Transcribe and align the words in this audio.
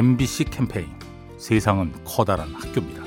MBC 0.00 0.44
캠페인 0.44 0.86
세상은 1.36 1.92
커다란 2.06 2.48
학교입니다. 2.54 3.02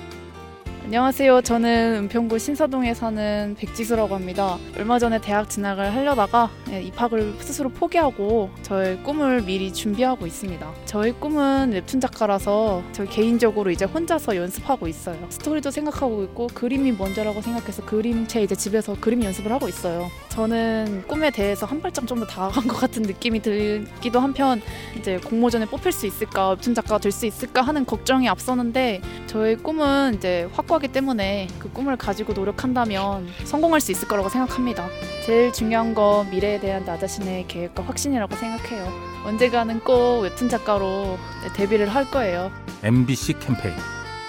안녕하세요. 0.83 1.42
저는 1.42 2.03
은평구 2.03 2.37
신사동에 2.37 2.93
사는 2.93 3.55
백지수라고 3.58 4.14
합니다. 4.14 4.59
얼마 4.77 5.00
전에 5.00 5.19
대학 5.19 5.50
진학을 5.50 5.92
하려다가 5.95 6.51
예, 6.69 6.83
입학을 6.83 7.33
스스로 7.40 7.69
포기하고 7.69 8.52
저의 8.61 9.02
꿈을 9.02 9.41
미리 9.41 9.74
준비하고 9.74 10.28
있습니다. 10.28 10.71
저의 10.86 11.14
꿈은 11.14 11.71
웹툰 11.71 12.00
작가라서 12.00 12.84
저 12.92 13.05
개인적으로 13.05 13.71
이제 13.71 13.86
혼자서 13.86 14.36
연습하고 14.36 14.88
있어요. 14.88 15.18
스토리도 15.30 15.71
생각하고 15.71 16.23
있고 16.25 16.46
그림이 16.54 16.91
먼저라고 16.91 17.41
생각해서 17.41 17.84
그림체 17.86 18.44
이제 18.44 18.54
집에서 18.54 18.96
그림 19.00 19.23
연습을 19.23 19.52
하고 19.52 19.68
있어요. 19.68 20.12
저는 20.34 21.04
꿈에 21.07 21.29
대해서 21.29 21.65
한 21.68 21.79
발짝 21.81 22.07
좀 22.07 22.20
더 22.20 22.25
다가간 22.25 22.65
것 22.68 22.75
같은 22.79 23.04
느낌이 23.04 23.41
들기도 23.41 24.20
한편 24.20 24.61
이제 24.97 25.18
공모전에 25.20 25.65
뽑힐 25.65 25.91
수 25.91 26.07
있을까, 26.07 26.50
웹툰 26.51 26.74
작가가 26.74 26.97
될 27.00 27.11
수 27.11 27.25
있을까 27.28 27.61
하는 27.61 27.86
걱정이 27.86 28.28
앞서는데 28.28 29.01
저의 29.27 29.57
꿈은 29.57 30.15
이제 30.15 30.50
확고하기 30.54 30.88
때문에 30.89 31.47
그 31.60 31.69
꿈을 31.71 31.96
가지고 31.97 32.33
노력한다면 32.33 33.27
성공할 33.43 33.79
수 33.81 33.91
있을 33.91 34.07
거라고 34.07 34.29
생각합니다. 34.29 34.88
제일 35.25 35.53
중요한 35.53 35.93
건 35.93 36.29
미래에 36.31 36.59
대한 36.59 36.83
나 36.85 36.97
자신의 36.97 37.47
계획과 37.47 37.83
확신이라고 37.83 38.35
생각해요. 38.35 38.91
언젠가는 39.25 39.79
꼭 39.81 40.21
웹툰 40.21 40.49
작가로 40.49 41.17
데뷔를 41.55 41.89
할 41.89 42.09
거예요. 42.09 42.52
MBC 42.83 43.33
캠페인 43.39 43.75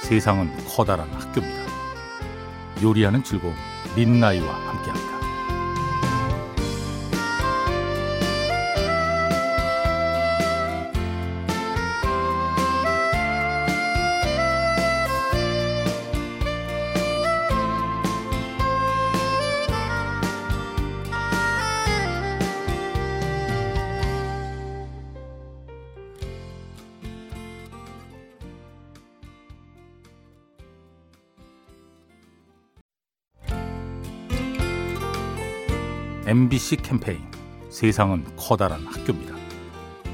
세상은 0.03 0.51
커다란 0.69 1.09
학교입니다. 1.13 1.65
요리하는 2.83 3.25
즐거움 3.25 3.55
민나이와 3.97 4.47
함께합니다. 4.53 5.14
MBC 36.27 36.77
캠페인 36.77 37.19
세상은 37.69 38.25
커다란 38.35 38.81
학교입니다. 38.87 39.35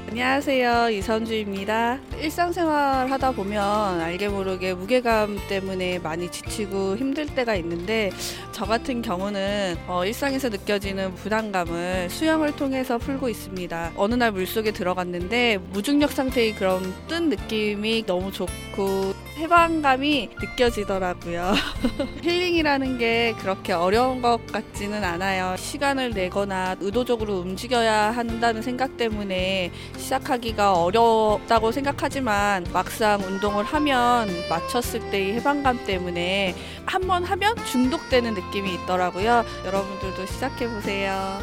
안녕하세요. 0.09 0.89
이선주입니다. 0.89 1.99
일상생활 2.21 3.09
하다 3.09 3.31
보면 3.31 3.99
알게 3.99 4.29
모르게 4.29 4.75
무게감 4.75 5.39
때문에 5.49 5.97
많이 5.99 6.29
지치고 6.29 6.95
힘들 6.95 7.25
때가 7.25 7.55
있는데 7.55 8.11
저 8.51 8.65
같은 8.65 9.01
경우는 9.01 9.75
어, 9.87 10.05
일상에서 10.05 10.49
느껴지는 10.49 11.15
부담감을 11.15 12.09
수영을 12.11 12.55
통해서 12.55 12.99
풀고 12.99 13.27
있습니다. 13.27 13.93
어느 13.95 14.13
날 14.13 14.31
물속에 14.33 14.71
들어갔는데 14.71 15.57
무중력 15.71 16.11
상태의 16.11 16.53
그런 16.53 16.93
뜬 17.07 17.29
느낌이 17.29 18.05
너무 18.05 18.31
좋고 18.31 19.15
해방감이 19.37 20.29
느껴지더라고요. 20.39 21.53
힐링이라는 22.21 22.97
게 22.99 23.33
그렇게 23.39 23.73
어려운 23.73 24.21
것 24.21 24.45
같지는 24.45 25.03
않아요. 25.03 25.55
시간을 25.57 26.11
내거나 26.11 26.75
의도적으로 26.79 27.39
움직여야 27.39 28.11
한다는 28.11 28.61
생각 28.61 28.97
때문에 28.97 29.71
시작하기가 29.97 30.73
어렵다고 30.83 31.71
생각하지 31.71 32.10
만 32.19 32.65
막상 32.73 33.21
운동을 33.21 33.63
하면 33.63 34.27
맞췄을 34.49 35.09
때의 35.11 35.35
해방감 35.35 35.85
때문에 35.85 36.55
한 36.85 37.01
번 37.07 37.23
하면 37.23 37.55
중독되는 37.65 38.33
느낌이 38.33 38.73
있더라고요. 38.75 39.43
여러분들도 39.65 40.25
시작해 40.25 40.67
보세요. 40.67 41.39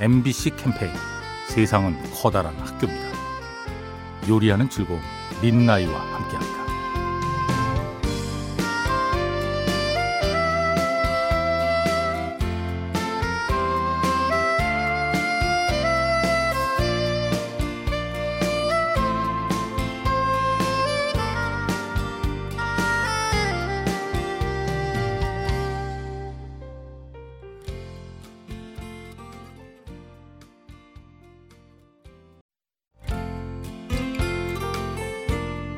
MBC 0.00 0.56
캠페인 0.56 0.92
세상은 1.48 1.96
커다란 2.14 2.54
학교입니다. 2.58 3.12
요리하는 4.28 4.68
즐거움 4.70 5.00
민나이와 5.40 5.98
함께합니다. 6.00 6.61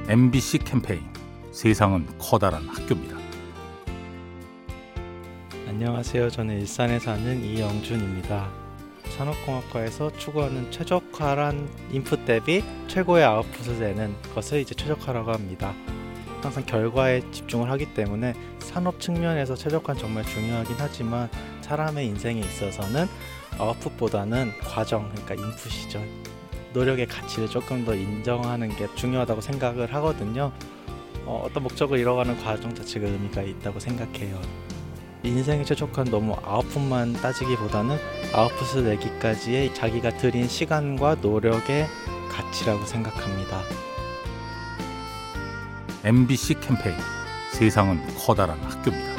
MBC 0.07 0.59
캠페인 0.59 1.01
세상은 1.51 2.07
커다란 2.19 2.69
학교입니다. 2.69 3.17
안녕하세요. 5.67 6.29
저는 6.29 6.61
일산에 6.61 6.99
사는 6.99 7.43
이영준입니다. 7.43 8.51
산업공학과에서 9.17 10.15
추구하는 10.19 10.71
최적화란 10.71 11.71
인풋 11.91 12.27
대비 12.27 12.63
최고의 12.87 13.25
아웃풋을 13.25 13.81
내는 13.81 14.15
것을 14.35 14.61
이제 14.61 14.75
최적화라고 14.75 15.33
합니다. 15.33 15.73
항상 16.43 16.67
결과에 16.67 17.23
집중을 17.31 17.71
하기 17.71 17.95
때문에 17.95 18.35
산업 18.59 19.01
측면에서 19.01 19.55
최적화는 19.55 19.99
정말 19.99 20.23
중요하긴 20.25 20.77
하지만 20.79 21.31
사람의 21.63 22.07
인생에 22.09 22.41
있어서는 22.41 23.07
아웃풋보다는 23.59 24.53
과정, 24.61 25.09
그러니까 25.15 25.35
인풋이죠. 25.35 26.03
노력의 26.75 27.07
가치를 27.07 27.49
조금 27.49 27.85
더 27.85 27.95
인정하는 27.95 28.69
게 28.77 28.93
중요하다고 28.97 29.41
생각을 29.41 29.95
하거든요. 29.95 30.53
어, 31.25 31.47
떤 31.55 31.63
목적을 31.63 31.99
이뤄가는 31.99 32.37
과정 32.43 32.75
자체가 32.75 33.07
의미가 33.07 33.43
있다고 33.43 33.81
생각해요. 33.81 34.39
인생의 35.23 35.65
최적화는 35.65 36.11
너무 36.13 36.37
아웃풋만 36.45 37.15
따지기보다는 37.15 37.97
아웃풋을 38.35 38.85
내기까지의 38.85 39.73
자기가 39.75 40.19
들인 40.19 40.47
시간과 40.47 41.15
노력의 41.23 41.87
가치라고 42.31 42.85
생각합니다. 42.85 43.63
MBC 46.05 46.61
캠페인 46.61 46.97
세상은 47.53 48.05
커다란 48.19 48.59
학교입니다. 48.61 49.15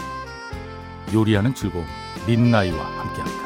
요리하는 1.11 1.55
즐거움 1.55 1.85
민나이와 2.27 2.77
함께합니다. 2.77 3.44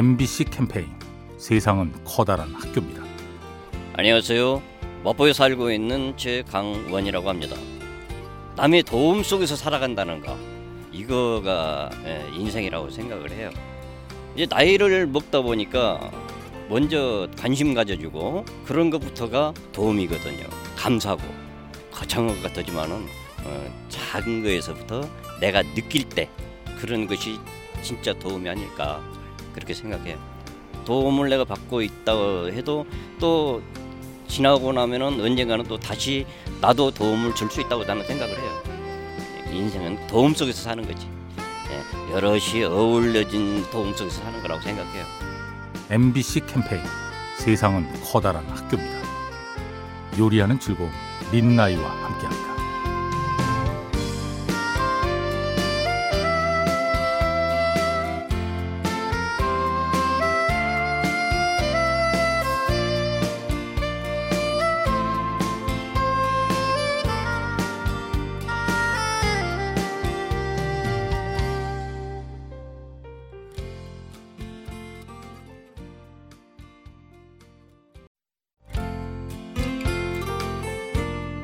MBC 0.00 0.44
캠페인 0.44 0.88
세상은 1.36 1.92
커다란 2.06 2.54
학교입니다. 2.54 3.02
안녕하세요. 3.92 4.62
마포에 5.04 5.34
살고 5.34 5.70
있는 5.70 6.16
최강원이라고 6.16 7.28
합니다. 7.28 7.54
남의 8.56 8.84
도움 8.84 9.22
속에서 9.22 9.56
살아간다는 9.56 10.22
거 10.22 10.38
이거가 10.90 11.90
예, 12.06 12.26
인생이라고 12.34 12.88
생각을 12.88 13.30
해요. 13.32 13.50
이제 14.34 14.46
나이를 14.48 15.06
먹다 15.06 15.42
보니까 15.42 16.10
먼저 16.70 17.28
관심 17.38 17.74
가져주고 17.74 18.46
그런 18.64 18.88
것부터가 18.88 19.52
도움이거든요. 19.72 20.46
감사하고 20.76 21.22
거창한 21.90 22.40
것 22.40 22.54
같지만은 22.54 23.04
어, 23.44 23.84
작은 23.90 24.44
거에서부터 24.44 25.06
내가 25.42 25.62
느낄 25.74 26.08
때 26.08 26.30
그런 26.78 27.06
것이 27.06 27.38
진짜 27.82 28.14
도움이 28.14 28.48
아닐까 28.48 29.02
그렇게 29.52 29.74
생각해요. 29.74 30.18
도움을 30.84 31.28
내가 31.28 31.44
받고 31.44 31.82
있다고 31.82 32.48
해도 32.48 32.86
또 33.18 33.62
지나고 34.28 34.72
나면은 34.72 35.20
언젠가는 35.20 35.64
또 35.66 35.78
다시 35.78 36.26
나도 36.60 36.90
도움을 36.92 37.34
줄 37.34 37.50
수 37.50 37.60
있다고 37.60 37.84
나는 37.84 38.04
생각을 38.06 38.34
해요. 38.38 38.62
인생은 39.52 40.06
도움 40.06 40.34
속에서 40.34 40.62
사는 40.62 40.86
거지. 40.86 41.08
예, 41.70 42.14
여럿이 42.14 42.62
어울려진 42.64 43.64
도움 43.70 43.94
속에서 43.94 44.22
사는 44.22 44.40
거라고 44.42 44.60
생각해요. 44.62 45.04
MBC 45.90 46.46
캠페인 46.46 46.82
세상은 47.38 47.86
커다란 48.04 48.44
학교입니다. 48.48 49.00
요리하는 50.18 50.60
즐거움 50.60 50.90
민나이와 51.32 51.82
함께합니다. 51.90 52.49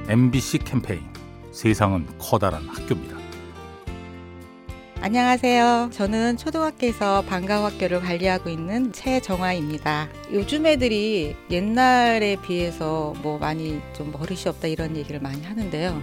MBC 0.08 0.58
캠페인 0.58 1.02
세상은 1.50 2.06
커다란 2.16 2.62
학교입니다. 2.68 3.16
안녕하세요. 5.00 5.90
저는 5.92 6.36
초등학교에서 6.36 7.22
방과학교를 7.22 8.00
관리하고 8.00 8.48
있는 8.48 8.92
최정화입니다. 8.92 10.08
요즘 10.32 10.64
애들이 10.66 11.34
옛날에 11.50 12.36
비해서 12.40 13.14
뭐 13.20 13.38
많이 13.38 13.80
좀 13.96 14.12
버릇이 14.12 14.42
없다 14.46 14.68
이런 14.68 14.96
얘기를 14.96 15.20
많이 15.20 15.42
하는데요. 15.42 16.00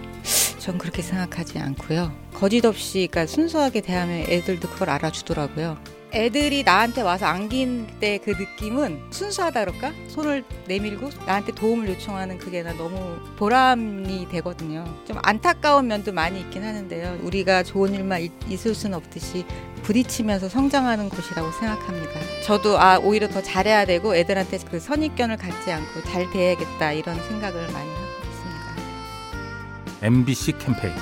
전 0.58 0.76
그렇게 0.76 1.00
생각하지 1.00 1.58
않고요. 1.58 2.12
거짓 2.34 2.66
없이 2.66 3.08
그러니까 3.10 3.26
순수하게 3.26 3.80
대하면 3.80 4.26
애들도 4.28 4.68
그걸 4.68 4.90
알아주더라고요. 4.90 5.78
애들이 6.14 6.62
나한테 6.62 7.02
와서 7.02 7.26
안긴 7.26 7.88
때 7.98 8.18
그 8.24 8.30
느낌은 8.30 9.08
순수하다 9.10 9.64
그럴까? 9.64 9.92
손을 10.08 10.44
내밀고 10.68 11.10
나한테 11.26 11.52
도움을 11.52 11.88
요청하는 11.88 12.38
그게 12.38 12.62
나 12.62 12.72
너무 12.74 13.18
보람이 13.36 14.28
되거든요. 14.30 14.84
좀 15.06 15.18
안타까운 15.22 15.88
면도 15.88 16.12
많이 16.12 16.40
있긴 16.40 16.62
하는데요. 16.62 17.18
우리가 17.22 17.64
좋은 17.64 17.92
일만 17.94 18.22
있- 18.22 18.32
있을 18.48 18.74
수는 18.74 18.96
없듯이 18.96 19.44
부딪히면서 19.82 20.48
성장하는 20.48 21.08
곳이라고 21.08 21.50
생각합니다. 21.52 22.10
저도 22.44 22.78
아 22.78 22.98
오히려 22.98 23.28
더 23.28 23.42
잘해야 23.42 23.84
되고 23.84 24.14
애들한테 24.14 24.58
그 24.70 24.78
선입견을 24.78 25.36
갖지 25.36 25.72
않고 25.72 26.02
잘 26.04 26.30
대해야겠다 26.30 26.92
이런 26.92 27.16
생각을 27.28 27.60
많이 27.72 27.88
하고 27.90 28.00
있습니다. 28.30 30.06
MBC 30.06 30.52
캠페인 30.58 30.94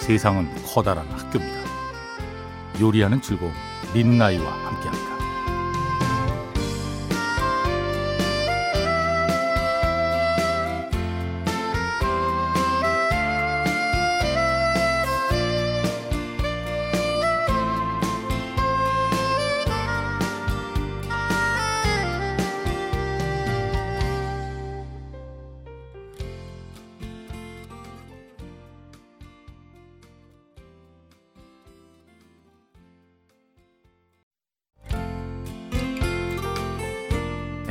세상은 0.00 0.48
커다란 0.64 1.06
학교입니다. 1.10 1.64
요리하는 2.80 3.20
즐거움 3.22 3.52
민나이와 3.94 4.50
함께합니다. 4.64 5.03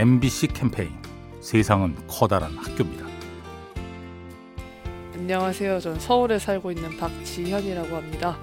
MBC 0.04 0.48
캠페인 0.48 0.90
세상은 1.40 1.96
커다란 2.10 2.52
학교입니다. 2.58 3.06
안녕하세요. 5.16 5.80
전 5.80 5.98
서울에 5.98 6.38
살고 6.40 6.74
있는 6.74 6.98
박지현이라고 6.98 7.96
합니다. 7.96 8.38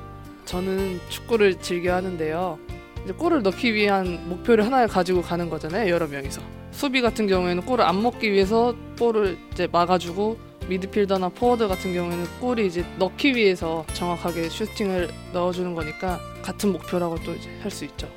저는 0.46 0.98
축구를 1.10 1.60
즐겨 1.60 1.96
하는데요. 1.96 2.58
이제 3.04 3.12
골을 3.12 3.42
넣기 3.42 3.74
위한 3.74 4.26
목표를 4.30 4.64
하나를 4.64 4.88
가지고 4.88 5.20
가는 5.20 5.50
거잖아요. 5.50 5.90
여러 5.92 6.06
명이서. 6.06 6.40
수비 6.70 7.02
같은 7.02 7.26
경우에는 7.26 7.66
골을 7.66 7.84
안 7.84 8.00
먹기 8.02 8.32
위해서 8.32 8.74
볼을 8.98 9.36
이제 9.52 9.68
막아주고 9.70 10.38
미드필더나 10.66 11.28
포워드 11.28 11.68
같은 11.68 11.92
경우에는 11.92 12.24
골이 12.40 12.68
이제 12.68 12.86
넣기 12.98 13.34
위해서 13.36 13.84
정확하게 13.92 14.48
슈팅을 14.48 15.10
넣어주는 15.34 15.74
거니까 15.74 16.20
같은 16.40 16.72
목표라고 16.72 17.16
또 17.22 17.34
이제 17.34 17.50
할 17.60 17.70
수 17.70 17.84
있죠. 17.84 18.08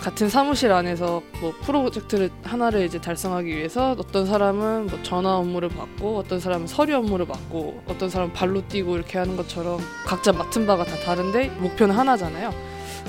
같은 0.00 0.28
사무실 0.28 0.72
안에서 0.72 1.22
뭐 1.40 1.52
프로젝트를 1.62 2.30
하나를 2.44 2.84
이제 2.84 3.00
달성하기 3.00 3.48
위해서 3.48 3.96
어떤 3.98 4.26
사람은 4.26 4.86
뭐 4.86 5.02
전화 5.02 5.36
업무를 5.36 5.68
맡고 5.76 6.18
어떤 6.18 6.38
사람은 6.40 6.66
서류 6.66 6.96
업무를 6.96 7.26
맡고 7.26 7.82
어떤 7.86 8.08
사람은 8.08 8.32
발로 8.32 8.66
뛰고 8.68 8.96
이렇게 8.96 9.18
하는 9.18 9.36
것처럼 9.36 9.80
각자 10.06 10.32
맡은 10.32 10.66
바가 10.66 10.84
다 10.84 10.96
다른데 11.04 11.48
목표는 11.58 11.94
하나잖아요. 11.96 12.54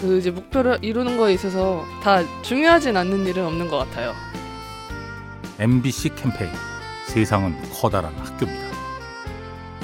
그 0.01 0.17
이제 0.17 0.31
목표를 0.31 0.79
이루는 0.81 1.17
거에 1.17 1.33
있어서 1.33 1.85
다 2.01 2.21
중요하진 2.41 2.97
않는 2.97 3.25
일은 3.27 3.45
없는 3.45 3.69
것 3.69 3.77
같아요. 3.77 4.13
MBC 5.59 6.15
캠페인 6.15 6.51
세상은 7.07 7.55
커다란 7.73 8.13
학교입니다. 8.15 8.67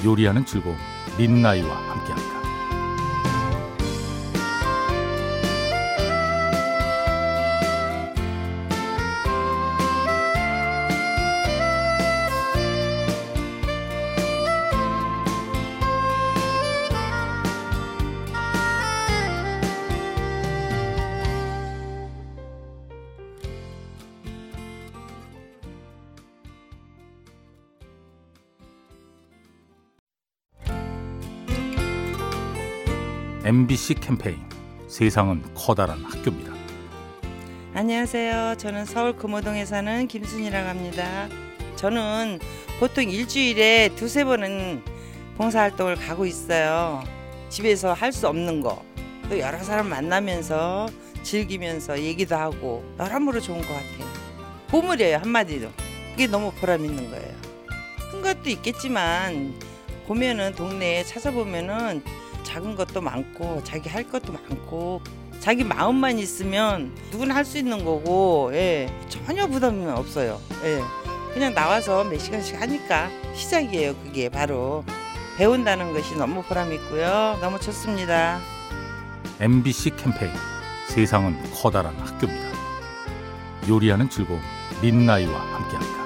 요리하는 0.04 0.44
즐거움 0.44 0.76
민나이와 1.18 1.68
함께합니다. 1.68 2.35
MBC 33.46 33.94
캠페인 34.00 34.40
세상은 34.88 35.40
커다란 35.54 36.02
학교입니다. 36.02 36.52
안녕하세요. 37.74 38.56
저는 38.58 38.86
서울 38.86 39.14
금호동에 39.14 39.64
사는 39.64 40.08
김순이라고 40.08 40.68
합니다. 40.68 41.28
저는 41.76 42.40
보통 42.80 43.08
일주일에 43.08 43.90
두세 43.94 44.24
번은 44.24 44.82
봉사활동을 45.36 45.94
가고 45.94 46.26
있어요. 46.26 47.04
집에서 47.48 47.92
할 47.92 48.10
수 48.12 48.26
없는 48.26 48.62
거, 48.62 48.84
또 49.28 49.38
여러 49.38 49.58
사람 49.62 49.90
만나면서 49.90 50.88
즐기면서 51.22 52.00
얘기도 52.00 52.34
하고 52.34 52.84
여러모로 52.98 53.40
좋은 53.40 53.60
것 53.60 53.68
같아요. 53.68 54.12
보물이에요, 54.66 55.18
한마디로. 55.18 55.68
그게 56.10 56.26
너무 56.26 56.50
보람 56.50 56.84
있는 56.84 57.08
거예요. 57.12 57.32
큰 58.10 58.22
것도 58.22 58.50
있겠지만 58.50 59.54
보면은 60.08 60.52
동네에 60.56 61.04
찾아보면은 61.04 62.02
작은 62.56 62.74
것도 62.74 63.02
많고 63.02 63.62
자기 63.64 63.90
할 63.90 64.02
것도 64.10 64.32
많고 64.32 65.02
자기 65.40 65.62
마음만 65.62 66.18
있으면 66.18 66.90
누구나 67.10 67.34
할 67.34 67.44
수 67.44 67.58
있는 67.58 67.84
거고 67.84 68.50
예, 68.54 68.88
전혀 69.10 69.46
부담이 69.46 69.84
없어요. 69.86 70.40
예, 70.64 70.80
그냥 71.34 71.52
나와서 71.52 72.02
몇 72.04 72.18
시간씩 72.18 72.58
하니까 72.58 73.10
시작이에요. 73.34 73.94
그게 73.96 74.30
바로 74.30 74.84
배운다는 75.36 75.92
것이 75.92 76.16
너무 76.16 76.42
보람 76.44 76.72
있고요. 76.72 77.36
너무 77.42 77.60
좋습니다. 77.60 78.40
MBC 79.38 79.96
캠페인 79.96 80.32
세상은 80.88 81.36
커다란 81.52 81.94
학교입니다. 81.96 82.56
요리하는 83.68 84.08
즐거움 84.08 84.40
민나이와 84.80 85.38
함께합니다. 85.38 86.05